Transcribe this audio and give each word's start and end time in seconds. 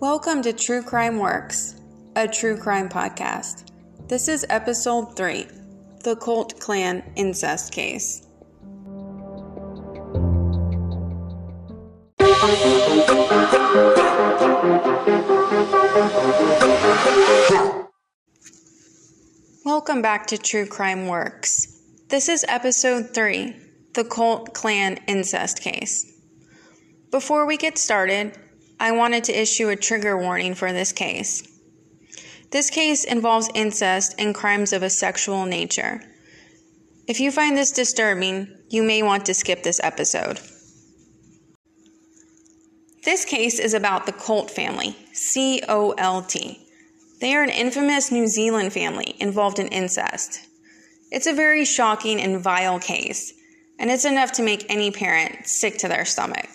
Welcome 0.00 0.42
to 0.42 0.52
True 0.52 0.84
Crime 0.84 1.18
Works, 1.18 1.74
a 2.14 2.28
true 2.28 2.56
crime 2.56 2.88
podcast. 2.88 3.72
This 4.06 4.28
is 4.28 4.46
episode 4.48 5.16
3 5.16 5.48
The 6.04 6.14
Colt 6.14 6.60
Clan 6.60 7.02
Incest 7.16 7.72
Case. 7.72 8.24
Welcome 19.64 20.00
back 20.00 20.28
to 20.28 20.38
True 20.38 20.66
Crime 20.66 21.08
Works. 21.08 21.82
This 22.06 22.28
is 22.28 22.44
episode 22.46 23.12
3 23.12 23.56
The 23.94 24.04
Colt 24.04 24.54
Clan 24.54 25.00
Incest 25.08 25.60
Case. 25.60 26.06
Before 27.10 27.46
we 27.46 27.56
get 27.56 27.78
started, 27.78 28.38
I 28.80 28.92
wanted 28.92 29.24
to 29.24 29.40
issue 29.40 29.68
a 29.68 29.76
trigger 29.76 30.16
warning 30.16 30.54
for 30.54 30.72
this 30.72 30.92
case. 30.92 31.42
This 32.50 32.70
case 32.70 33.04
involves 33.04 33.50
incest 33.54 34.14
and 34.18 34.34
crimes 34.34 34.72
of 34.72 34.82
a 34.82 34.90
sexual 34.90 35.44
nature. 35.46 36.00
If 37.06 37.20
you 37.20 37.30
find 37.30 37.56
this 37.56 37.72
disturbing, 37.72 38.48
you 38.68 38.82
may 38.82 39.02
want 39.02 39.26
to 39.26 39.34
skip 39.34 39.62
this 39.62 39.80
episode. 39.82 40.40
This 43.04 43.24
case 43.24 43.58
is 43.58 43.74
about 43.74 44.06
the 44.06 44.12
Colt 44.12 44.50
family, 44.50 44.96
C 45.12 45.62
O 45.68 45.92
L 45.92 46.22
T. 46.22 46.66
They 47.20 47.34
are 47.34 47.42
an 47.42 47.50
infamous 47.50 48.12
New 48.12 48.28
Zealand 48.28 48.72
family 48.72 49.16
involved 49.18 49.58
in 49.58 49.68
incest. 49.68 50.40
It's 51.10 51.26
a 51.26 51.32
very 51.32 51.64
shocking 51.64 52.20
and 52.20 52.40
vile 52.40 52.78
case, 52.78 53.32
and 53.78 53.90
it's 53.90 54.04
enough 54.04 54.32
to 54.32 54.42
make 54.42 54.66
any 54.68 54.90
parent 54.90 55.46
sick 55.46 55.78
to 55.78 55.88
their 55.88 56.04
stomach. 56.04 56.48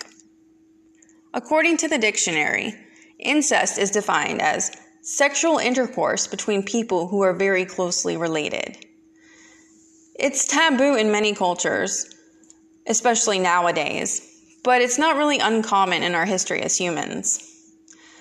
According 1.33 1.77
to 1.77 1.87
the 1.87 1.97
dictionary, 1.97 2.75
incest 3.17 3.79
is 3.79 3.89
defined 3.89 4.41
as 4.41 4.71
sexual 5.01 5.57
intercourse 5.57 6.27
between 6.27 6.63
people 6.63 7.07
who 7.07 7.21
are 7.21 7.33
very 7.33 7.65
closely 7.65 8.15
related. 8.17 8.85
It's 10.19 10.45
taboo 10.45 10.95
in 10.95 11.11
many 11.11 11.33
cultures, 11.33 12.15
especially 12.87 13.39
nowadays, 13.39 14.29
but 14.63 14.81
it's 14.81 14.99
not 14.99 15.17
really 15.17 15.39
uncommon 15.39 16.03
in 16.03 16.13
our 16.13 16.25
history 16.25 16.61
as 16.61 16.77
humans. 16.77 17.39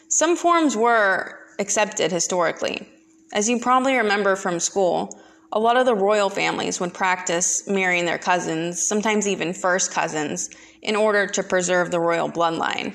Some 0.08 0.34
forms 0.34 0.74
were 0.74 1.38
accepted 1.58 2.10
historically. 2.10 2.88
As 3.34 3.48
you 3.48 3.60
probably 3.60 3.94
remember 3.94 4.36
from 4.36 4.58
school, 4.58 5.20
a 5.52 5.60
lot 5.60 5.76
of 5.76 5.84
the 5.84 5.94
royal 5.94 6.30
families 6.30 6.80
would 6.80 6.94
practice 6.94 7.68
marrying 7.68 8.06
their 8.06 8.18
cousins, 8.18 8.86
sometimes 8.86 9.28
even 9.28 9.52
first 9.52 9.92
cousins, 9.92 10.48
in 10.80 10.96
order 10.96 11.26
to 11.26 11.42
preserve 11.42 11.90
the 11.90 12.00
royal 12.00 12.30
bloodline. 12.30 12.94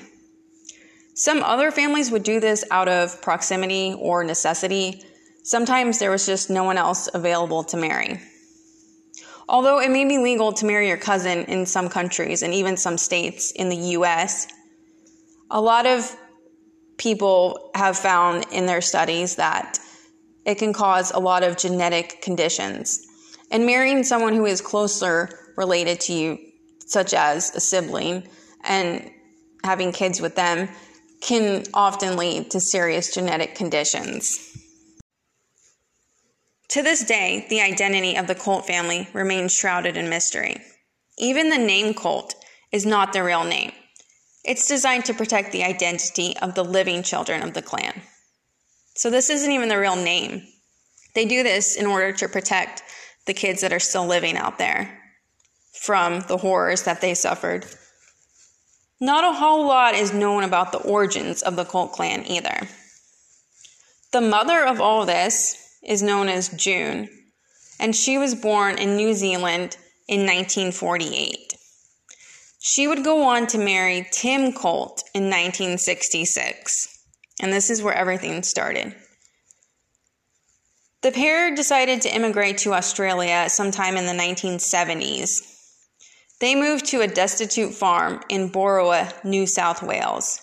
Some 1.14 1.42
other 1.42 1.70
families 1.70 2.10
would 2.10 2.24
do 2.24 2.40
this 2.40 2.64
out 2.70 2.88
of 2.88 3.22
proximity 3.22 3.94
or 3.98 4.24
necessity. 4.24 5.02
Sometimes 5.44 6.00
there 6.00 6.10
was 6.10 6.26
just 6.26 6.50
no 6.50 6.64
one 6.64 6.78
else 6.78 7.08
available 7.14 7.62
to 7.64 7.76
marry. 7.76 8.20
Although 9.48 9.80
it 9.80 9.90
may 9.90 10.04
be 10.04 10.18
legal 10.18 10.52
to 10.52 10.66
marry 10.66 10.88
your 10.88 10.98
cousin 10.98 11.44
in 11.44 11.64
some 11.64 11.88
countries 11.88 12.42
and 12.42 12.52
even 12.52 12.76
some 12.76 12.98
states 12.98 13.52
in 13.52 13.68
the 13.68 13.76
US, 13.96 14.48
a 15.50 15.60
lot 15.60 15.86
of 15.86 16.14
people 16.98 17.70
have 17.74 17.96
found 17.96 18.44
in 18.52 18.66
their 18.66 18.80
studies 18.80 19.36
that 19.36 19.78
it 20.48 20.56
can 20.56 20.72
cause 20.72 21.10
a 21.10 21.20
lot 21.20 21.42
of 21.42 21.58
genetic 21.58 22.22
conditions. 22.22 23.06
And 23.50 23.66
marrying 23.66 24.02
someone 24.02 24.34
who 24.34 24.46
is 24.46 24.62
closer 24.62 25.28
related 25.58 26.00
to 26.00 26.14
you, 26.14 26.38
such 26.86 27.12
as 27.12 27.54
a 27.54 27.60
sibling, 27.60 28.26
and 28.64 29.10
having 29.62 29.92
kids 29.92 30.22
with 30.22 30.36
them 30.36 30.70
can 31.20 31.64
often 31.74 32.16
lead 32.16 32.50
to 32.52 32.60
serious 32.60 33.12
genetic 33.12 33.56
conditions. 33.56 34.38
To 36.70 36.82
this 36.82 37.04
day, 37.04 37.46
the 37.50 37.60
identity 37.60 38.16
of 38.16 38.26
the 38.26 38.34
Colt 38.34 38.66
family 38.66 39.06
remains 39.12 39.52
shrouded 39.52 39.98
in 39.98 40.08
mystery. 40.08 40.62
Even 41.18 41.50
the 41.50 41.58
name 41.58 41.92
Colt 41.92 42.34
is 42.72 42.86
not 42.86 43.12
the 43.12 43.22
real 43.22 43.44
name. 43.44 43.72
It's 44.44 44.66
designed 44.66 45.04
to 45.06 45.14
protect 45.14 45.52
the 45.52 45.64
identity 45.64 46.34
of 46.40 46.54
the 46.54 46.64
living 46.64 47.02
children 47.02 47.42
of 47.42 47.52
the 47.52 47.62
clan. 47.62 48.00
So, 48.98 49.10
this 49.10 49.30
isn't 49.30 49.50
even 49.50 49.68
the 49.68 49.78
real 49.78 49.96
name. 49.96 50.42
They 51.14 51.24
do 51.24 51.42
this 51.42 51.76
in 51.76 51.86
order 51.86 52.12
to 52.12 52.28
protect 52.28 52.82
the 53.26 53.34
kids 53.34 53.62
that 53.62 53.72
are 53.72 53.80
still 53.80 54.06
living 54.06 54.36
out 54.36 54.58
there 54.58 55.00
from 55.72 56.20
the 56.28 56.36
horrors 56.36 56.82
that 56.82 57.00
they 57.00 57.14
suffered 57.14 57.64
not 59.00 59.22
a 59.22 59.38
whole 59.38 59.66
lot 59.66 59.94
is 59.94 60.12
known 60.12 60.42
about 60.42 60.72
the 60.72 60.78
origins 60.78 61.42
of 61.42 61.54
the 61.54 61.64
Colt 61.64 61.92
clan 61.92 62.26
either. 62.26 62.68
The 64.12 64.20
mother 64.20 64.64
of 64.64 64.80
all 64.80 65.06
this 65.06 65.78
is 65.84 66.02
known 66.02 66.28
as 66.28 66.48
June, 66.48 67.08
and 67.78 67.94
she 67.94 68.18
was 68.18 68.34
born 68.34 68.76
in 68.76 68.96
New 68.96 69.14
Zealand 69.14 69.76
in 70.08 70.22
1948. 70.22 71.54
She 72.58 72.88
would 72.88 73.04
go 73.04 73.22
on 73.22 73.46
to 73.48 73.58
marry 73.58 74.08
Tim 74.10 74.52
Colt 74.52 75.04
in 75.14 75.24
1966, 75.24 76.97
and 77.40 77.52
this 77.52 77.70
is 77.70 77.82
where 77.82 77.94
everything 77.94 78.42
started. 78.42 78.94
The 81.02 81.12
pair 81.12 81.54
decided 81.54 82.02
to 82.02 82.14
immigrate 82.14 82.58
to 82.58 82.74
Australia 82.74 83.48
sometime 83.48 83.96
in 83.96 84.06
the 84.06 84.12
1970s 84.12 85.56
they 86.40 86.54
moved 86.54 86.86
to 86.86 87.00
a 87.00 87.08
destitute 87.08 87.74
farm 87.74 88.20
in 88.28 88.50
Boorowa, 88.50 89.12
New 89.24 89.46
South 89.46 89.82
Wales. 89.82 90.40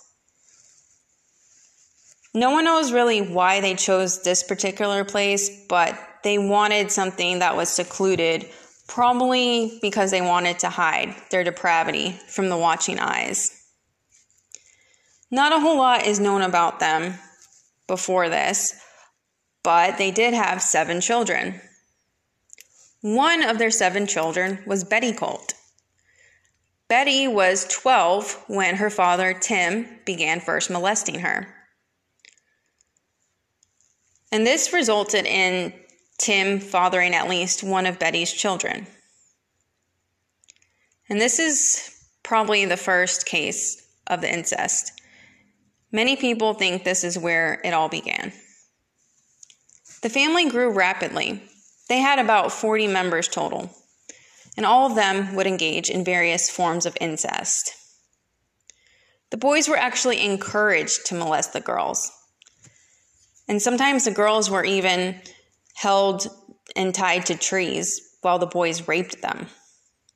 No 2.34 2.52
one 2.52 2.66
knows 2.66 2.92
really 2.92 3.22
why 3.22 3.62
they 3.62 3.76
chose 3.76 4.22
this 4.22 4.44
particular 4.44 5.06
place, 5.06 5.66
but 5.70 5.98
they 6.24 6.38
wanted 6.38 6.92
something 6.92 7.40
that 7.40 7.56
was 7.56 7.70
secluded, 7.70 8.50
probably 8.88 9.80
because 9.82 10.12
they 10.12 10.22
wanted 10.22 10.60
to 10.60 10.70
hide 10.70 11.16
their 11.32 11.46
depravity 11.46 12.20
from 12.28 12.50
the 12.50 12.58
watching 12.58 13.00
eyes. 13.00 13.65
Not 15.36 15.52
a 15.52 15.60
whole 15.60 15.78
lot 15.78 16.08
is 16.08 16.18
known 16.18 16.42
about 16.42 16.80
them 16.80 17.16
before 17.88 18.30
this, 18.30 18.74
but 19.64 19.98
they 19.98 20.10
did 20.10 20.34
have 20.34 20.62
seven 20.62 21.02
children. 21.02 21.60
One 23.02 23.44
of 23.44 23.58
their 23.58 23.70
seven 23.70 24.08
children 24.08 24.64
was 24.66 24.86
Betty 24.86 25.12
Colt. 25.12 25.54
Betty 26.88 27.28
was 27.28 27.68
12 27.68 28.46
when 28.48 28.78
her 28.78 28.90
father, 28.90 29.34
Tim, 29.34 30.00
began 30.06 30.40
first 30.40 30.70
molesting 30.70 31.20
her. 31.20 31.54
And 34.32 34.48
this 34.48 34.72
resulted 34.72 35.26
in 35.26 35.74
Tim 36.18 36.62
fathering 36.62 37.14
at 37.14 37.28
least 37.28 37.62
one 37.62 37.86
of 37.86 38.00
Betty's 38.00 38.32
children. 38.32 38.88
And 41.10 41.20
this 41.20 41.40
is 41.40 42.06
probably 42.24 42.64
the 42.64 42.78
first 42.78 43.26
case 43.26 43.86
of 44.08 44.22
the 44.22 44.34
incest. 44.34 44.94
Many 45.92 46.16
people 46.16 46.54
think 46.54 46.84
this 46.84 47.04
is 47.04 47.18
where 47.18 47.62
it 47.64 47.74
all 47.74 47.90
began. 47.90 48.34
The 50.02 50.10
family 50.10 50.50
grew 50.50 50.72
rapidly. 50.72 51.42
They 51.90 52.00
had 52.00 52.20
about 52.20 52.52
40 52.52 52.88
members 52.88 53.28
total 53.28 53.72
and 54.58 54.66
all 54.66 54.88
of 54.88 54.96
them 54.96 55.36
would 55.36 55.48
engage 55.48 55.90
in 55.90 56.04
various 56.04 56.50
forms 56.50 56.86
of 56.86 56.98
incest. 57.02 57.74
The 59.32 59.38
boys 59.38 59.68
were 59.68 59.78
actually 59.78 60.24
encouraged 60.24 61.06
to 61.08 61.16
molest 61.16 61.54
the 61.54 61.60
girls. 61.60 62.12
And 63.48 63.62
sometimes 63.62 64.06
the 64.06 64.12
girls 64.12 64.50
were 64.50 64.64
even 64.64 65.22
held 65.76 66.28
and 66.76 66.96
tied 66.96 67.26
to 67.28 67.36
trees 67.36 68.18
while 68.22 68.40
the 68.40 68.46
boys 68.46 68.88
raped 68.88 69.22
them, 69.22 69.48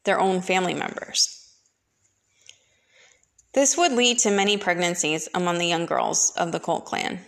their 0.05 0.19
own 0.19 0.41
family 0.41 0.73
members. 0.73 1.38
This 3.53 3.75
would 3.77 3.91
lead 3.91 4.19
to 4.19 4.31
many 4.31 4.57
pregnancies 4.57 5.27
among 5.33 5.57
the 5.57 5.67
young 5.67 5.85
girls 5.85 6.31
of 6.37 6.51
the 6.51 6.59
Colt 6.59 6.85
clan. 6.85 7.21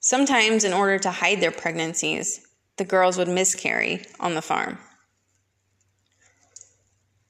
Sometimes, 0.00 0.64
in 0.64 0.72
order 0.72 0.98
to 0.98 1.10
hide 1.10 1.40
their 1.40 1.50
pregnancies, 1.50 2.40
the 2.76 2.84
girls 2.84 3.18
would 3.18 3.28
miscarry 3.28 4.04
on 4.20 4.34
the 4.34 4.42
farm. 4.42 4.78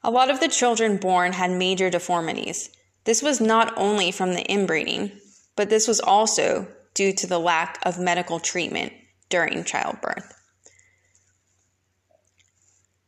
A 0.04 0.10
lot 0.10 0.30
of 0.30 0.38
the 0.40 0.48
children 0.48 0.98
born 0.98 1.32
had 1.32 1.50
major 1.50 1.90
deformities. 1.90 2.70
This 3.04 3.22
was 3.22 3.40
not 3.40 3.76
only 3.76 4.12
from 4.12 4.34
the 4.34 4.44
inbreeding, 4.44 5.10
but 5.56 5.70
this 5.70 5.88
was 5.88 6.00
also 6.00 6.68
due 6.94 7.12
to 7.12 7.26
the 7.26 7.40
lack 7.40 7.78
of 7.84 7.98
medical 7.98 8.38
treatment 8.38 8.92
during 9.28 9.64
childbirth. 9.64 10.32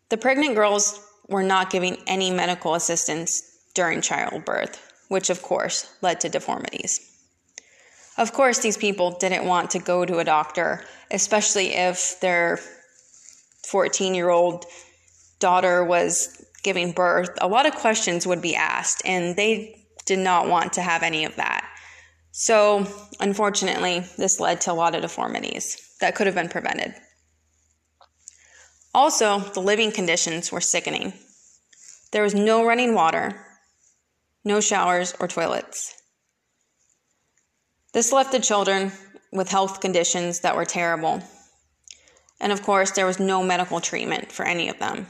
The 0.09 0.17
pregnant 0.17 0.55
girls 0.55 1.01
were 1.29 1.43
not 1.43 1.71
giving 1.71 1.99
any 2.07 2.31
medical 2.31 2.75
assistance 2.75 3.48
during 3.79 4.01
childbirth, 4.01 4.75
which 5.07 5.31
of 5.31 5.41
course 5.41 5.89
led 6.03 6.19
to 6.21 6.29
deformities. 6.29 6.93
Of 8.17 8.33
course, 8.33 8.59
these 8.59 8.77
people 8.77 9.17
didn't 9.21 9.47
want 9.47 9.71
to 9.71 9.79
go 9.79 10.05
to 10.05 10.19
a 10.19 10.25
doctor, 10.25 10.85
especially 11.13 11.69
if 11.75 12.19
their 12.19 12.59
14 13.69 14.17
year 14.17 14.31
old 14.31 14.65
daughter 15.39 15.85
was 15.85 16.45
giving 16.65 16.91
birth, 16.91 17.31
a 17.41 17.47
lot 17.47 17.67
of 17.67 17.75
questions 17.77 18.27
would 18.27 18.43
be 18.43 18.57
asked, 18.57 19.01
and 19.05 19.37
they 19.37 19.87
did 20.07 20.19
not 20.19 20.49
want 20.49 20.73
to 20.73 20.83
have 20.83 21.05
any 21.05 21.25
of 21.25 21.37
that. 21.37 21.65
So, 22.33 22.85
unfortunately, 23.21 24.01
this 24.17 24.41
led 24.41 24.61
to 24.63 24.73
a 24.73 24.81
lot 24.83 24.97
of 24.97 25.03
deformities 25.03 25.95
that 26.01 26.17
could 26.17 26.27
have 26.27 26.35
been 26.35 26.49
prevented. 26.49 26.95
Also, 28.93 29.39
the 29.39 29.61
living 29.61 29.93
conditions 29.93 30.51
were 30.51 30.61
sickening. 30.61 31.13
There 32.11 32.25
was 32.25 32.35
no 32.35 32.67
running 32.67 32.93
water, 32.95 33.48
no 34.49 34.61
showers 34.61 35.15
or 35.21 35.29
toilets. 35.29 35.95
This 37.93 38.13
left 38.13 38.33
the 38.33 38.41
children 38.41 38.91
with 39.33 39.49
health 39.49 39.81
conditions 39.81 40.41
that 40.41 40.57
were 40.57 40.65
terrible. 40.65 41.23
And 42.41 42.51
of 42.51 42.63
course, 42.63 42.91
there 42.93 43.07
was 43.07 43.21
no 43.21 43.43
medical 43.43 43.81
treatment 43.81 44.33
for 44.33 44.45
any 44.45 44.69
of 44.69 44.79
them. 44.79 45.07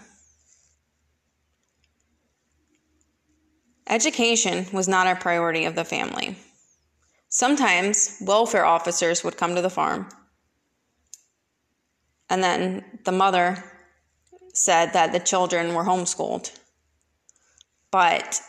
Education 3.87 4.67
was 4.73 4.89
not 4.89 5.07
a 5.07 5.17
priority 5.17 5.65
of 5.65 5.75
the 5.75 5.85
family. 5.85 6.37
Sometimes 7.31 8.19
welfare 8.21 8.67
officers 8.67 9.25
would 9.25 9.37
come 9.37 9.55
to 9.55 9.63
the 9.63 9.71
farm, 9.71 10.09
and 12.29 12.43
then 12.43 12.85
the 13.05 13.13
mother 13.13 13.65
said 14.53 14.93
that 14.93 15.13
the 15.13 15.21
children 15.21 15.75
were 15.75 15.85
homeschooled. 15.85 16.51
But 17.91 18.41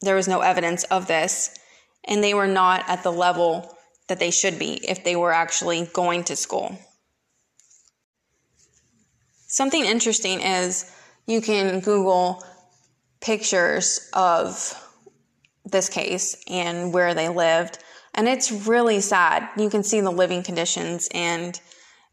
there 0.00 0.16
was 0.16 0.28
no 0.28 0.40
evidence 0.40 0.84
of 0.84 1.06
this, 1.06 1.50
and 2.04 2.22
they 2.22 2.34
were 2.34 2.46
not 2.46 2.84
at 2.88 3.02
the 3.02 3.12
level 3.12 3.76
that 4.08 4.18
they 4.18 4.30
should 4.30 4.58
be 4.58 4.74
if 4.88 5.04
they 5.04 5.16
were 5.16 5.32
actually 5.32 5.88
going 5.92 6.24
to 6.24 6.36
school. 6.36 6.78
Something 9.46 9.84
interesting 9.84 10.40
is 10.40 10.90
you 11.26 11.40
can 11.40 11.80
Google 11.80 12.42
pictures 13.20 14.08
of 14.12 14.74
this 15.64 15.88
case 15.88 16.42
and 16.48 16.92
where 16.92 17.14
they 17.14 17.28
lived, 17.28 17.78
and 18.14 18.28
it's 18.28 18.50
really 18.50 19.00
sad. 19.00 19.48
You 19.56 19.70
can 19.70 19.82
see 19.82 20.00
the 20.00 20.10
living 20.10 20.42
conditions, 20.42 21.08
and 21.12 21.60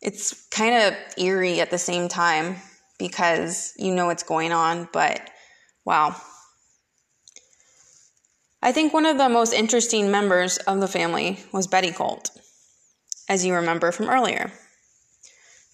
it's 0.01 0.47
kind 0.49 0.75
of 0.75 0.93
eerie 1.17 1.61
at 1.61 1.71
the 1.71 1.77
same 1.77 2.07
time 2.07 2.57
because 2.99 3.73
you 3.77 3.93
know 3.93 4.07
what's 4.07 4.23
going 4.23 4.51
on, 4.51 4.89
but 4.91 5.21
wow. 5.85 6.15
I 8.61 8.71
think 8.71 8.93
one 8.93 9.05
of 9.05 9.17
the 9.17 9.29
most 9.29 9.53
interesting 9.53 10.09
members 10.09 10.57
of 10.57 10.79
the 10.79 10.87
family 10.87 11.39
was 11.51 11.67
Betty 11.67 11.91
Colt, 11.91 12.31
as 13.29 13.45
you 13.45 13.53
remember 13.53 13.91
from 13.91 14.09
earlier. 14.09 14.51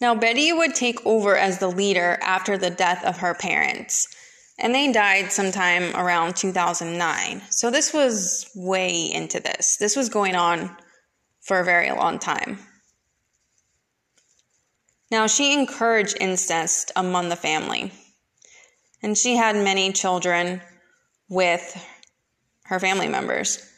Now, 0.02 0.16
Betty 0.16 0.52
would 0.52 0.76
take 0.76 1.06
over 1.06 1.38
as 1.38 1.60
the 1.60 1.70
leader 1.70 2.18
after 2.22 2.58
the 2.58 2.70
death 2.70 3.06
of 3.06 3.20
her 3.20 3.34
parents, 3.34 4.06
and 4.60 4.76
they 4.76 4.92
died 4.92 5.32
sometime 5.32 5.96
around 5.96 6.36
2009. 6.36 7.42
So, 7.50 7.72
this 7.72 7.94
was 7.94 8.52
way 8.54 9.10
into 9.14 9.40
this. 9.40 9.78
This 9.78 9.96
was 9.96 10.10
going 10.10 10.36
on 10.36 10.76
for 11.40 11.60
a 11.60 11.66
very 11.66 11.90
long 11.92 12.20
time. 12.20 12.60
Now, 15.10 15.28
she 15.28 15.54
encouraged 15.54 16.18
incest 16.20 16.92
among 16.98 17.30
the 17.30 17.38
family, 17.38 17.94
and 19.02 19.18
she 19.18 19.38
had 19.38 19.56
many 19.56 19.94
children 19.94 20.62
with 21.30 21.78
her 22.65 22.80
family 22.80 23.07
members. 23.07 23.69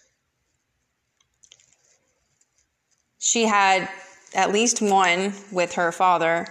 She 3.18 3.46
had 3.46 3.90
at 4.34 4.52
least 4.52 4.82
one 4.82 5.34
with 5.52 5.74
her 5.74 5.92
father, 5.92 6.48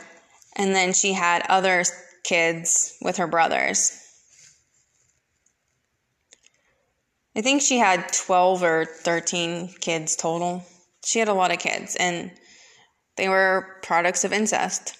and 0.56 0.74
then 0.74 0.92
she 0.92 1.12
had 1.12 1.44
other 1.48 1.84
kids 2.24 2.96
with 3.00 3.18
her 3.18 3.26
brothers. 3.26 4.00
I 7.36 7.42
think 7.42 7.62
she 7.62 7.78
had 7.78 8.12
12 8.12 8.62
or 8.62 8.84
13 8.84 9.74
kids 9.80 10.16
total. 10.16 10.64
She 11.04 11.18
had 11.18 11.28
a 11.28 11.34
lot 11.34 11.52
of 11.52 11.58
kids, 11.58 11.96
and 11.96 12.30
they 13.16 13.28
were 13.28 13.78
products 13.82 14.24
of 14.24 14.32
incest. 14.32 14.96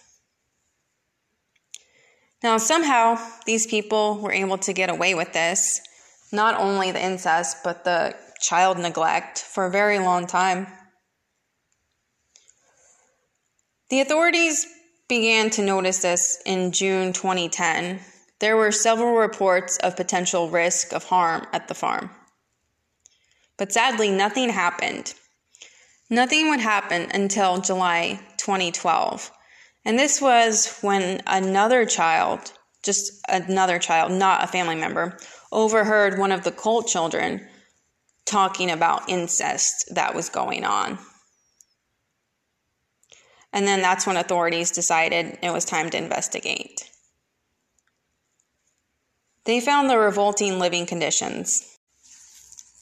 Now, 2.43 2.59
somehow, 2.59 3.19
these 3.47 3.67
people 3.67 4.19
were 4.19 4.33
able 4.33 4.59
to 4.59 4.73
get 4.73 4.91
away 4.91 5.15
with 5.15 5.33
this 5.33 5.81
not 6.35 6.59
only 6.59 6.91
the 6.91 7.03
incest, 7.03 7.59
but 7.65 7.85
the 7.85 8.15
child 8.41 8.79
neglect 8.79 9.39
for 9.39 9.67
a 9.67 9.71
very 9.71 9.99
long 9.99 10.27
time. 10.27 10.67
The 13.89 14.01
authorities 14.01 14.67
began 15.09 15.51
to 15.51 15.63
notice 15.63 16.03
this 16.03 16.43
in 16.45 16.73
June 16.73 17.13
2010. 17.13 18.01
There 18.41 18.57
were 18.57 18.73
several 18.73 19.15
reports 19.15 19.77
of 19.79 19.97
potential 19.97 20.51
risk 20.51 20.93
of 20.93 21.05
harm 21.05 21.47
at 21.53 21.69
the 21.69 21.75
farm. 21.75 22.11
But 23.57 23.73
sadly, 23.73 24.11
nothing 24.11 24.49
happened. 24.49 25.15
Nothing 26.11 26.49
would 26.49 26.61
happen 26.61 27.09
until 27.15 27.61
July 27.61 28.21
2012. 28.39 29.31
And 29.85 29.99
this 29.99 30.21
was 30.21 30.79
when 30.81 31.23
another 31.27 31.87
child, 31.87 32.53
just 32.83 33.13
another 33.29 33.79
child, 33.79 34.11
not 34.11 34.43
a 34.43 34.49
family 34.49 34.75
member, 34.75 35.19
overheard 35.55 36.19
one 36.19 36.33
of 36.33 36.45
the 36.45 36.53
Colt 36.53 36.87
children 36.87 37.49
talking 38.27 38.71
about 38.71 39.09
incest 39.09 39.95
that 39.95 40.15
was 40.15 40.29
going 40.29 40.65
on. 40.65 40.99
And 43.53 43.67
then 43.67 43.81
that's 43.81 44.07
when 44.07 44.17
authorities 44.17 44.73
decided 44.73 45.39
it 45.41 45.53
was 45.53 45.65
time 45.65 45.89
to 45.91 45.97
investigate. 45.97 46.91
They 49.45 49.61
found 49.61 49.89
the 49.89 49.99
revolting 49.99 50.59
living 50.59 50.87
conditions. 50.87 51.79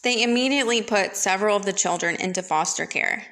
They 0.02 0.22
immediately 0.22 0.80
put 0.80 1.16
several 1.16 1.56
of 1.56 1.64
the 1.64 1.72
children 1.72 2.16
into 2.16 2.42
foster 2.42 2.86
care, 2.86 3.24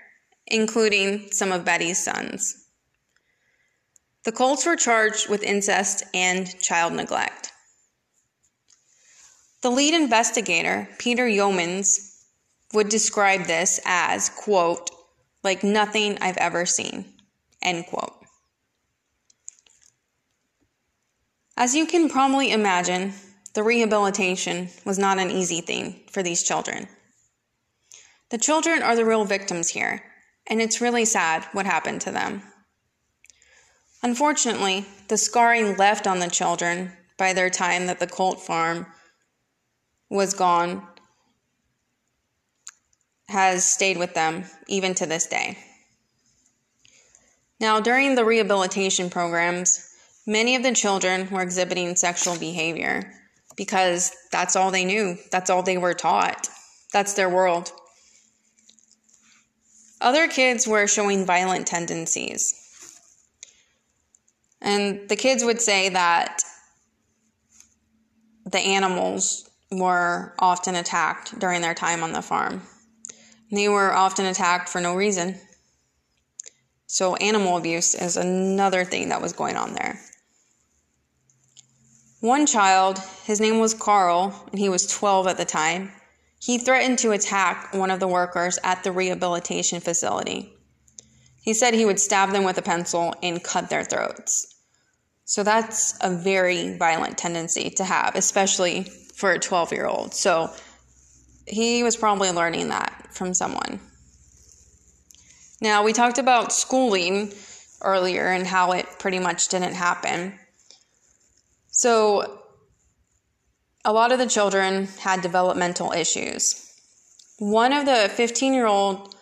including 0.47 1.31
some 1.33 1.51
of 1.51 1.65
Betty's 1.65 2.03
sons. 2.03 2.67
The 4.25 4.33
Colts 4.33 4.67
were 4.67 4.77
charged 4.77 5.31
with 5.31 5.43
incest 5.43 6.03
and 6.13 6.61
child 6.61 6.93
neglect. 6.93 7.50
The 9.63 9.71
lead 9.71 9.93
investigator, 9.93 10.89
Peter 10.99 11.27
Yeomans, 11.27 12.25
would 12.73 12.89
describe 12.89 13.45
this 13.45 13.79
as, 13.85 14.31
quote, 14.31 14.91
like 15.43 15.63
nothing 15.63 16.17
I've 16.21 16.37
ever 16.39 16.65
seen, 16.65 17.05
end 17.63 17.87
quote. 17.87 18.15
As 21.57 21.75
you 21.75 21.85
can 21.85 22.09
probably 22.09 22.53
imagine, 22.53 23.13
the 23.55 23.63
rehabilitation 23.63 24.69
was 24.87 24.99
not 24.99 25.19
an 25.19 25.31
easy 25.31 25.61
thing 25.61 26.01
for 26.11 26.23
these 26.23 26.43
children. 26.43 26.89
The 28.31 28.39
children 28.39 28.83
are 28.83 28.97
the 28.97 29.05
real 29.05 29.25
victims 29.25 29.69
here, 29.69 30.03
and 30.47 30.63
it's 30.63 30.81
really 30.81 31.05
sad 31.05 31.45
what 31.53 31.67
happened 31.67 32.01
to 32.03 32.13
them. 32.13 32.43
Unfortunately, 34.03 34.87
the 35.09 35.19
scarring 35.19 35.77
left 35.77 36.07
on 36.07 36.21
the 36.21 36.31
children 36.31 36.93
by 37.19 37.35
their 37.35 37.51
time 37.51 37.87
that 37.87 37.99
the 37.99 38.07
Colt 38.07 38.41
farm 38.41 38.87
was 40.11 40.35
gone 40.35 40.87
has 43.29 43.65
stayed 43.65 43.97
with 43.97 44.13
them 44.15 44.45
even 44.67 44.95
to 44.95 45.07
this 45.07 45.27
day. 45.27 45.57
Now, 47.61 47.79
during 47.79 48.15
the 48.15 48.25
rehabilitation 48.25 49.09
programs, 49.09 49.89
many 50.27 50.57
of 50.57 50.63
the 50.63 50.73
children 50.73 51.29
were 51.31 51.43
exhibiting 51.43 51.95
sexual 51.95 52.37
behavior 52.37 53.13
because 53.57 54.13
that's 54.33 54.57
all 54.57 54.71
they 54.71 54.85
knew, 54.85 55.17
that's 55.31 55.51
all 55.51 55.63
they 55.63 55.79
were 55.79 55.95
taught, 55.95 56.49
that's 56.93 57.15
their 57.15 57.29
world. 57.29 57.71
Other 60.01 60.27
kids 60.29 60.67
were 60.67 60.87
showing 60.87 61.27
violent 61.27 61.67
tendencies. 61.67 62.55
And 64.63 65.09
the 65.09 65.17
kids 65.17 65.45
would 65.45 65.61
say 65.61 65.91
that 65.91 66.43
the 68.47 68.59
animals 68.59 69.50
were 69.71 70.35
often 70.39 70.75
attacked 70.75 71.39
during 71.39 71.61
their 71.61 71.75
time 71.75 72.03
on 72.03 72.13
the 72.13 72.23
farm. 72.23 72.63
They 73.53 73.69
were 73.69 73.93
often 73.93 74.27
attacked 74.27 74.69
for 74.69 74.81
no 74.81 74.95
reason. 74.95 75.41
So, 76.87 77.15
animal 77.17 77.57
abuse 77.57 77.95
is 77.95 78.17
another 78.17 78.85
thing 78.85 79.11
that 79.11 79.23
was 79.23 79.33
going 79.33 79.57
on 79.57 79.75
there. 79.75 80.01
One 82.21 82.47
child, 82.47 82.99
his 83.25 83.41
name 83.41 83.61
was 83.61 83.75
Carl, 83.75 84.35
and 84.51 84.59
he 84.59 84.69
was 84.69 84.87
12 84.87 85.29
at 85.29 85.37
the 85.37 85.45
time, 85.45 85.93
he 86.41 86.59
threatened 86.59 86.99
to 87.01 87.13
attack 87.13 87.75
one 87.75 87.91
of 87.91 88.01
the 88.01 88.09
workers 88.09 88.59
at 88.65 88.83
the 88.83 88.93
rehabilitation 88.93 89.81
facility. 89.81 90.53
He 91.43 91.55
said 91.55 91.75
he 91.75 91.85
would 91.85 92.01
stab 92.01 92.31
them 92.31 92.45
with 92.45 92.59
a 92.59 92.63
pencil 92.63 93.15
and 93.23 93.43
cut 93.43 93.71
their 93.71 93.85
throats. 93.85 94.50
So 95.31 95.45
that's 95.45 95.97
a 96.01 96.11
very 96.11 96.77
violent 96.77 97.17
tendency 97.17 97.71
to 97.77 97.85
have, 97.85 98.17
especially 98.17 98.83
for 99.15 99.31
a 99.31 99.39
12 99.39 99.71
year 99.71 99.87
old. 99.87 100.13
So 100.13 100.51
he 101.47 101.85
was 101.85 101.97
probably 101.97 102.33
learning 102.33 102.71
that 102.71 103.07
from 103.13 103.33
someone. 103.33 103.79
Now, 105.61 105.85
we 105.85 105.93
talked 105.93 106.19
about 106.19 106.53
schooling 106.53 107.33
earlier 107.81 108.27
and 108.27 108.45
how 108.45 108.73
it 108.73 108.87
pretty 108.99 109.21
much 109.21 109.47
didn't 109.47 109.75
happen. 109.75 110.35
So, 111.69 112.41
a 113.85 113.93
lot 113.93 114.11
of 114.11 114.19
the 114.19 114.27
children 114.27 114.89
had 114.99 115.21
developmental 115.21 115.93
issues. 115.93 116.75
One 117.39 117.73
of 117.73 117.87
the 117.87 118.11
15 118.13 118.53
year 118.53 118.67
old 118.67 119.15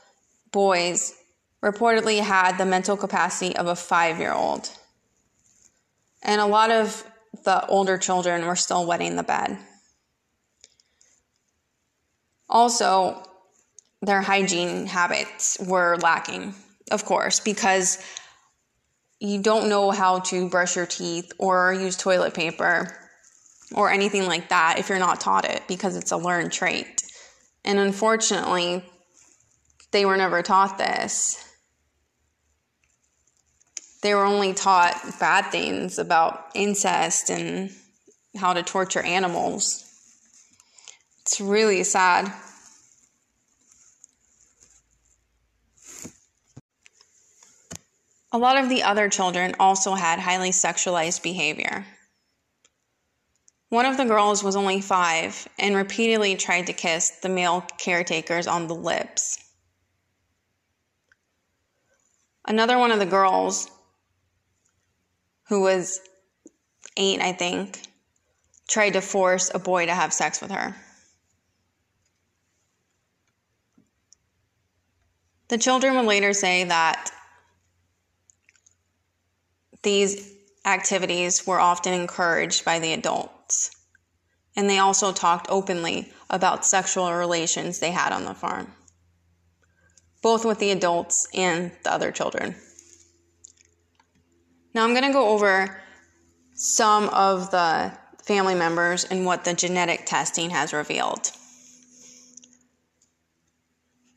boys 0.52 1.12
reportedly 1.62 2.20
had 2.20 2.56
the 2.56 2.64
mental 2.64 2.96
capacity 2.96 3.54
of 3.54 3.66
a 3.66 3.76
five 3.76 4.18
year 4.18 4.32
old. 4.32 4.70
And 6.22 6.40
a 6.40 6.46
lot 6.46 6.70
of 6.70 7.04
the 7.44 7.64
older 7.66 7.98
children 7.98 8.46
were 8.46 8.56
still 8.56 8.86
wetting 8.86 9.16
the 9.16 9.22
bed. 9.22 9.58
Also, 12.48 13.22
their 14.00 14.22
hygiene 14.22 14.86
habits 14.86 15.58
were 15.60 15.96
lacking, 15.98 16.54
of 16.90 17.04
course, 17.04 17.40
because 17.40 17.98
you 19.20 19.42
don't 19.42 19.68
know 19.68 19.90
how 19.90 20.20
to 20.20 20.48
brush 20.48 20.76
your 20.76 20.86
teeth 20.86 21.32
or 21.38 21.74
use 21.74 21.96
toilet 21.96 22.34
paper 22.34 22.96
or 23.74 23.90
anything 23.90 24.26
like 24.26 24.48
that 24.48 24.78
if 24.78 24.88
you're 24.88 24.98
not 24.98 25.20
taught 25.20 25.44
it 25.44 25.62
because 25.68 25.96
it's 25.96 26.12
a 26.12 26.16
learned 26.16 26.52
trait. 26.52 27.02
And 27.64 27.78
unfortunately, 27.78 28.84
they 29.90 30.04
were 30.04 30.16
never 30.16 30.42
taught 30.42 30.78
this. 30.78 31.44
They 34.00 34.14
were 34.14 34.24
only 34.24 34.54
taught 34.54 35.18
bad 35.18 35.50
things 35.50 35.98
about 35.98 36.50
incest 36.54 37.30
and 37.30 37.70
how 38.36 38.52
to 38.52 38.62
torture 38.62 39.02
animals. 39.02 39.84
It's 41.22 41.40
really 41.40 41.82
sad. 41.82 42.32
A 48.30 48.38
lot 48.38 48.58
of 48.58 48.68
the 48.68 48.82
other 48.82 49.08
children 49.08 49.54
also 49.58 49.94
had 49.94 50.18
highly 50.20 50.50
sexualized 50.50 51.22
behavior. 51.22 51.86
One 53.70 53.84
of 53.84 53.96
the 53.96 54.04
girls 54.04 54.44
was 54.44 54.56
only 54.56 54.80
five 54.80 55.48
and 55.58 55.74
repeatedly 55.74 56.36
tried 56.36 56.66
to 56.66 56.72
kiss 56.72 57.10
the 57.10 57.28
male 57.28 57.66
caretakers 57.78 58.46
on 58.46 58.66
the 58.66 58.74
lips. 58.74 59.38
Another 62.46 62.78
one 62.78 62.90
of 62.90 62.98
the 62.98 63.06
girls, 63.06 63.70
who 65.48 65.60
was 65.60 66.00
eight, 66.96 67.20
I 67.20 67.32
think, 67.32 67.80
tried 68.68 68.94
to 68.94 69.00
force 69.00 69.50
a 69.52 69.58
boy 69.58 69.86
to 69.86 69.94
have 69.94 70.12
sex 70.12 70.40
with 70.40 70.50
her. 70.50 70.74
The 75.48 75.58
children 75.58 75.96
would 75.96 76.04
later 76.04 76.34
say 76.34 76.64
that 76.64 77.10
these 79.82 80.34
activities 80.66 81.46
were 81.46 81.60
often 81.60 81.94
encouraged 81.94 82.64
by 82.64 82.78
the 82.78 82.92
adults. 82.92 83.70
And 84.54 84.68
they 84.68 84.78
also 84.78 85.12
talked 85.12 85.46
openly 85.48 86.12
about 86.28 86.66
sexual 86.66 87.12
relations 87.14 87.78
they 87.78 87.92
had 87.92 88.12
on 88.12 88.24
the 88.24 88.34
farm, 88.34 88.72
both 90.20 90.44
with 90.44 90.58
the 90.58 90.72
adults 90.72 91.28
and 91.32 91.70
the 91.84 91.92
other 91.92 92.10
children. 92.10 92.56
Now 94.78 94.84
I'm 94.84 94.94
going 94.94 95.06
to 95.06 95.12
go 95.12 95.30
over 95.30 95.76
some 96.54 97.08
of 97.08 97.50
the 97.50 97.92
family 98.22 98.54
members 98.54 99.02
and 99.02 99.26
what 99.26 99.44
the 99.44 99.52
genetic 99.52 100.06
testing 100.06 100.50
has 100.50 100.72
revealed. 100.72 101.32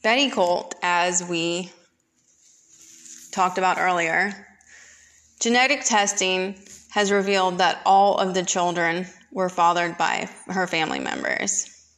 Betty 0.03 0.29
Colt, 0.29 0.75
as 0.83 1.27
we 1.27 1.71
talked 3.31 3.57
about 3.57 3.79
earlier, 3.79 4.35
Genetic 5.39 5.83
testing 5.83 6.59
has 6.91 7.11
revealed 7.11 7.57
that 7.57 7.81
all 7.83 8.19
of 8.19 8.35
the 8.35 8.43
children 8.43 9.07
were 9.31 9.49
fathered 9.49 9.97
by 9.97 10.29
her 10.45 10.67
family 10.67 10.99
members. 10.99 11.89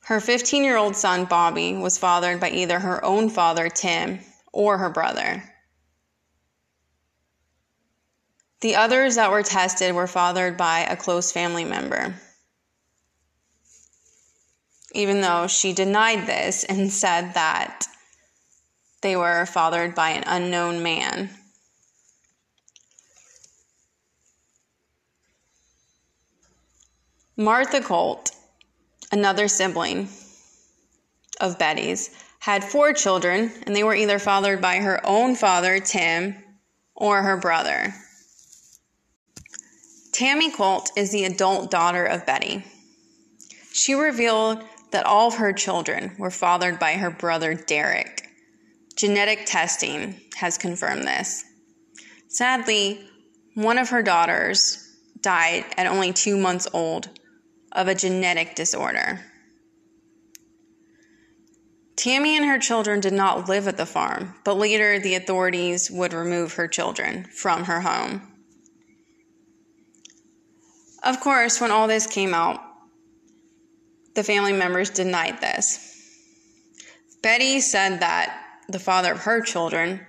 Her 0.00 0.20
15 0.20 0.64
year 0.64 0.76
old 0.76 0.96
son, 0.96 1.24
Bobby, 1.24 1.76
was 1.76 1.96
fathered 1.96 2.40
by 2.40 2.50
either 2.50 2.78
her 2.78 3.02
own 3.02 3.30
father, 3.30 3.70
Tim, 3.70 4.20
or 4.52 4.76
her 4.76 4.90
brother. 4.90 5.42
The 8.66 8.74
others 8.74 9.14
that 9.14 9.30
were 9.30 9.44
tested 9.44 9.94
were 9.94 10.08
fathered 10.08 10.56
by 10.56 10.80
a 10.80 10.96
close 10.96 11.30
family 11.30 11.64
member. 11.64 12.16
Even 14.90 15.20
though 15.20 15.46
she 15.46 15.72
denied 15.72 16.26
this 16.26 16.64
and 16.64 16.92
said 16.92 17.34
that 17.34 17.86
they 19.02 19.14
were 19.14 19.46
fathered 19.46 19.94
by 19.94 20.10
an 20.10 20.24
unknown 20.26 20.82
man. 20.82 21.30
Martha 27.36 27.80
Colt, 27.80 28.32
another 29.12 29.46
sibling 29.46 30.08
of 31.40 31.56
Betty's, 31.56 32.10
had 32.40 32.64
four 32.64 32.92
children, 32.92 33.52
and 33.64 33.76
they 33.76 33.84
were 33.84 33.94
either 33.94 34.18
fathered 34.18 34.60
by 34.60 34.78
her 34.78 35.00
own 35.06 35.36
father, 35.36 35.78
Tim, 35.78 36.34
or 36.96 37.22
her 37.22 37.36
brother. 37.36 37.94
Tammy 40.16 40.50
Colt 40.50 40.92
is 40.96 41.12
the 41.12 41.26
adult 41.26 41.70
daughter 41.70 42.06
of 42.06 42.24
Betty. 42.24 42.64
She 43.70 43.92
revealed 43.92 44.64
that 44.90 45.04
all 45.04 45.28
of 45.28 45.34
her 45.34 45.52
children 45.52 46.16
were 46.18 46.30
fathered 46.30 46.78
by 46.78 46.94
her 46.94 47.10
brother 47.10 47.52
Derek. 47.52 48.26
Genetic 48.96 49.44
testing 49.44 50.18
has 50.36 50.56
confirmed 50.56 51.06
this. 51.06 51.44
Sadly, 52.28 53.06
one 53.56 53.76
of 53.76 53.90
her 53.90 54.02
daughters 54.02 54.96
died 55.20 55.66
at 55.76 55.86
only 55.86 56.14
two 56.14 56.38
months 56.38 56.66
old 56.72 57.10
of 57.72 57.86
a 57.86 57.94
genetic 57.94 58.54
disorder. 58.54 59.20
Tammy 61.94 62.38
and 62.38 62.46
her 62.46 62.58
children 62.58 63.00
did 63.00 63.12
not 63.12 63.50
live 63.50 63.68
at 63.68 63.76
the 63.76 63.84
farm, 63.84 64.34
but 64.46 64.56
later 64.56 64.98
the 64.98 65.14
authorities 65.14 65.90
would 65.90 66.14
remove 66.14 66.54
her 66.54 66.68
children 66.68 67.24
from 67.24 67.64
her 67.64 67.82
home. 67.82 68.32
Of 71.06 71.20
course, 71.20 71.60
when 71.60 71.70
all 71.70 71.86
this 71.86 72.06
came 72.06 72.34
out, 72.34 72.60
the 74.14 74.24
family 74.24 74.52
members 74.52 74.90
denied 74.90 75.40
this. 75.40 75.78
Betty 77.22 77.60
said 77.60 78.00
that 78.00 78.42
the 78.68 78.78
father 78.78 79.12
of 79.12 79.20
her 79.20 79.40
children, 79.40 80.00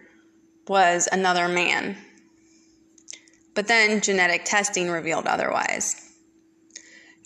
was 0.68 1.08
another 1.12 1.48
man. 1.48 1.98
But 3.54 3.68
then 3.68 4.01
genetic 4.01 4.44
testing 4.46 4.89
revealed 4.89 5.27
otherwise. 5.27 6.13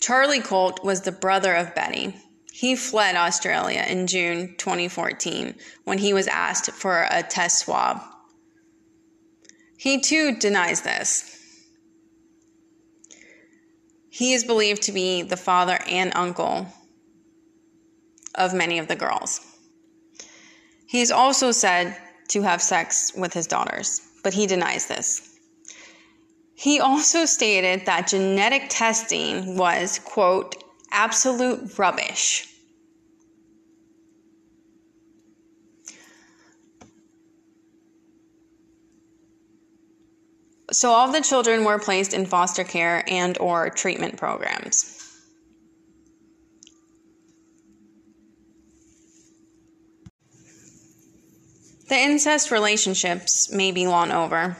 Charlie 0.00 0.40
Colt 0.40 0.84
was 0.84 1.00
the 1.00 1.12
brother 1.12 1.54
of 1.54 1.74
Betty. 1.74 2.14
He 2.52 2.76
fled 2.76 3.16
Australia 3.16 3.84
in 3.88 4.06
June 4.06 4.54
2014 4.58 5.54
when 5.84 5.98
he 5.98 6.12
was 6.12 6.28
asked 6.28 6.70
for 6.72 7.06
a 7.10 7.22
test 7.22 7.60
swab. 7.60 8.02
He 9.76 10.00
too 10.00 10.36
denies 10.36 10.82
this. 10.82 11.41
He 14.14 14.34
is 14.34 14.44
believed 14.44 14.82
to 14.82 14.92
be 14.92 15.22
the 15.22 15.38
father 15.38 15.78
and 15.88 16.12
uncle 16.14 16.66
of 18.34 18.52
many 18.52 18.78
of 18.78 18.86
the 18.86 18.94
girls. 18.94 19.40
He 20.86 21.00
is 21.00 21.10
also 21.10 21.50
said 21.50 21.96
to 22.28 22.42
have 22.42 22.60
sex 22.60 23.12
with 23.16 23.32
his 23.32 23.46
daughters, 23.46 24.02
but 24.22 24.34
he 24.34 24.46
denies 24.46 24.86
this. 24.86 25.38
He 26.54 26.78
also 26.78 27.24
stated 27.24 27.86
that 27.86 28.06
genetic 28.06 28.66
testing 28.68 29.56
was, 29.56 29.98
quote, 30.00 30.62
absolute 30.90 31.78
rubbish. 31.78 32.51
So 40.72 40.90
all 40.90 41.06
of 41.06 41.12
the 41.12 41.20
children 41.20 41.64
were 41.64 41.78
placed 41.78 42.14
in 42.14 42.24
foster 42.24 42.64
care 42.64 43.04
and 43.06 43.36
or 43.38 43.68
treatment 43.68 44.16
programs. 44.16 44.98
The 51.88 51.98
incest 51.98 52.50
relationships 52.50 53.52
may 53.52 53.70
be 53.70 53.86
long 53.86 54.12
over, 54.12 54.56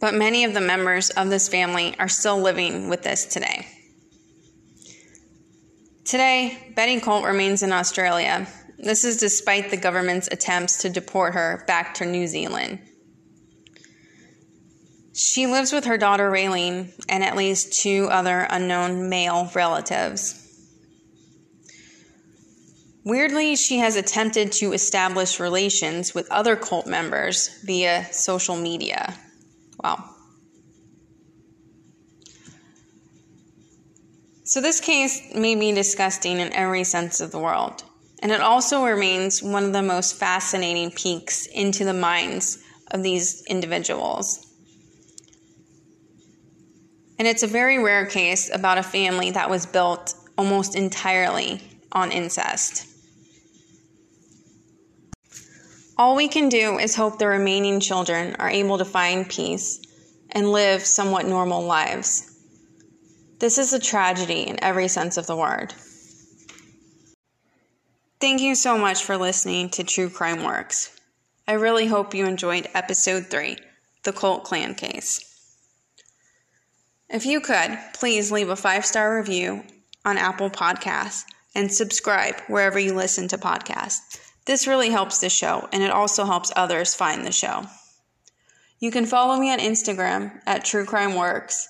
but 0.00 0.14
many 0.14 0.44
of 0.44 0.54
the 0.54 0.60
members 0.62 1.10
of 1.10 1.28
this 1.28 1.50
family 1.50 1.94
are 1.98 2.08
still 2.08 2.40
living 2.40 2.88
with 2.88 3.02
this 3.02 3.26
today. 3.26 3.66
Today, 6.06 6.72
Betty 6.74 6.98
Colt 6.98 7.26
remains 7.26 7.62
in 7.62 7.72
Australia. 7.72 8.46
This 8.78 9.04
is 9.04 9.18
despite 9.18 9.70
the 9.70 9.76
government's 9.76 10.28
attempts 10.28 10.78
to 10.78 10.88
deport 10.88 11.34
her 11.34 11.62
back 11.66 11.92
to 11.94 12.06
New 12.06 12.26
Zealand. 12.26 12.78
She 15.14 15.46
lives 15.46 15.72
with 15.72 15.84
her 15.84 15.96
daughter 15.96 16.28
Raylene 16.28 16.92
and 17.08 17.22
at 17.22 17.36
least 17.36 17.80
two 17.80 18.08
other 18.10 18.48
unknown 18.50 19.08
male 19.08 19.48
relatives. 19.54 20.40
Weirdly, 23.04 23.54
she 23.54 23.78
has 23.78 23.94
attempted 23.94 24.50
to 24.52 24.72
establish 24.72 25.38
relations 25.38 26.14
with 26.14 26.30
other 26.32 26.56
cult 26.56 26.88
members 26.88 27.60
via 27.62 28.08
social 28.12 28.56
media. 28.56 29.14
Wow. 29.82 30.10
So, 34.42 34.60
this 34.60 34.80
case 34.80 35.32
may 35.32 35.54
be 35.54 35.70
disgusting 35.72 36.40
in 36.40 36.52
every 36.52 36.82
sense 36.82 37.20
of 37.20 37.30
the 37.30 37.38
world, 37.38 37.84
and 38.20 38.32
it 38.32 38.40
also 38.40 38.84
remains 38.84 39.42
one 39.42 39.64
of 39.64 39.72
the 39.72 39.82
most 39.82 40.16
fascinating 40.16 40.90
peeks 40.90 41.46
into 41.46 41.84
the 41.84 41.94
minds 41.94 42.58
of 42.90 43.02
these 43.02 43.44
individuals. 43.46 44.53
And 47.18 47.28
it's 47.28 47.42
a 47.42 47.46
very 47.46 47.78
rare 47.78 48.06
case 48.06 48.50
about 48.52 48.78
a 48.78 48.82
family 48.82 49.30
that 49.30 49.50
was 49.50 49.66
built 49.66 50.14
almost 50.36 50.74
entirely 50.74 51.60
on 51.92 52.10
incest. 52.10 52.88
All 55.96 56.16
we 56.16 56.26
can 56.26 56.48
do 56.48 56.78
is 56.78 56.96
hope 56.96 57.18
the 57.18 57.28
remaining 57.28 57.78
children 57.78 58.34
are 58.40 58.50
able 58.50 58.78
to 58.78 58.84
find 58.84 59.28
peace 59.28 59.80
and 60.30 60.50
live 60.50 60.84
somewhat 60.84 61.26
normal 61.26 61.62
lives. 61.62 62.36
This 63.38 63.58
is 63.58 63.72
a 63.72 63.78
tragedy 63.78 64.42
in 64.42 64.62
every 64.62 64.88
sense 64.88 65.16
of 65.16 65.26
the 65.28 65.36
word. 65.36 65.72
Thank 68.20 68.40
you 68.40 68.54
so 68.56 68.76
much 68.76 69.04
for 69.04 69.16
listening 69.16 69.70
to 69.70 69.84
True 69.84 70.08
Crime 70.08 70.42
Works. 70.42 70.98
I 71.46 71.52
really 71.52 71.86
hope 71.86 72.14
you 72.14 72.26
enjoyed 72.26 72.68
episode 72.74 73.26
3, 73.26 73.56
The 74.02 74.12
Colt 74.12 74.44
Clan 74.44 74.74
Case. 74.74 75.33
If 77.08 77.26
you 77.26 77.40
could, 77.40 77.78
please 77.92 78.32
leave 78.32 78.48
a 78.48 78.56
five 78.56 78.86
star 78.86 79.16
review 79.16 79.64
on 80.04 80.18
Apple 80.18 80.50
Podcasts 80.50 81.24
and 81.54 81.72
subscribe 81.72 82.40
wherever 82.46 82.78
you 82.78 82.94
listen 82.94 83.28
to 83.28 83.38
podcasts. 83.38 84.20
This 84.46 84.66
really 84.66 84.90
helps 84.90 85.18
the 85.18 85.30
show 85.30 85.68
and 85.72 85.82
it 85.82 85.90
also 85.90 86.24
helps 86.24 86.52
others 86.56 86.94
find 86.94 87.24
the 87.24 87.32
show. 87.32 87.64
You 88.78 88.90
can 88.90 89.06
follow 89.06 89.38
me 89.38 89.50
on 89.50 89.58
Instagram 89.58 90.40
at 90.46 90.64
True 90.64 90.84
Crime 90.84 91.14
Works. 91.14 91.68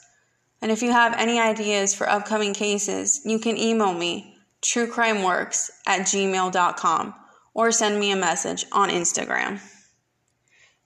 And 0.60 0.72
if 0.72 0.82
you 0.82 0.90
have 0.90 1.14
any 1.14 1.38
ideas 1.38 1.94
for 1.94 2.08
upcoming 2.08 2.54
cases, 2.54 3.20
you 3.24 3.38
can 3.38 3.56
email 3.56 3.92
me 3.92 4.36
truecrimeworks 4.62 5.70
at 5.86 6.02
gmail.com 6.02 7.14
or 7.52 7.70
send 7.70 8.00
me 8.00 8.10
a 8.10 8.16
message 8.16 8.64
on 8.72 8.88
Instagram. 8.88 9.60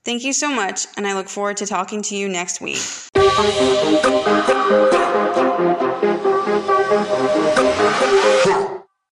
Thank 0.05 0.23
you 0.23 0.33
so 0.33 0.49
much, 0.49 0.87
and 0.97 1.05
I 1.05 1.13
look 1.13 1.27
forward 1.27 1.57
to 1.57 1.65
talking 1.65 2.01
to 2.03 2.15
you 2.15 2.29
next 2.29 2.61
week. 2.61 2.79